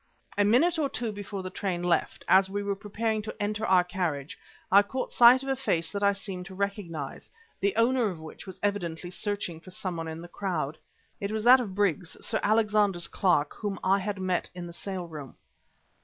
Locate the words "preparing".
2.75-3.21